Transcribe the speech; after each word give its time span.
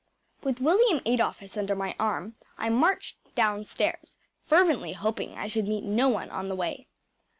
With 0.41 0.59
William 0.59 0.99
Adolphus 1.05 1.55
under 1.55 1.75
my 1.75 1.95
arm 1.99 2.35
I 2.57 2.69
marched 2.69 3.19
downstairs, 3.35 4.17
fervently 4.47 4.93
hoping 4.93 5.37
I 5.37 5.45
should 5.45 5.67
meet 5.67 5.83
no 5.83 6.09
one 6.09 6.31
on 6.31 6.49
the 6.49 6.55
way. 6.55 6.87